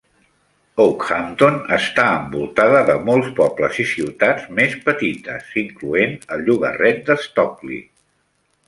[0.85, 7.85] Okehampton està envoltada de molts pobles i ciutats més petites, incloent el llogarret de Stockley.